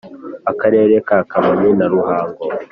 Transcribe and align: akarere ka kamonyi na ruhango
akarere 0.51 0.95
ka 1.07 1.17
kamonyi 1.31 1.71
na 1.79 1.85
ruhango 1.93 2.43